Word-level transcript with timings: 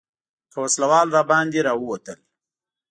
که 0.51 0.57
وسله 0.63 0.85
وال 0.91 1.07
راباندې 1.15 1.59
راووتل. 1.67 2.19